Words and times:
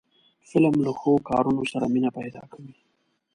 فلم 0.51 0.75
له 0.85 0.91
ښو 0.99 1.11
کارونو 1.29 1.63
سره 1.71 1.85
مینه 1.93 2.09
پیدا 2.19 2.43
کوي 2.51 2.73